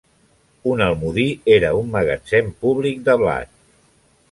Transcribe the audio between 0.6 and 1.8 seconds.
Un almodí era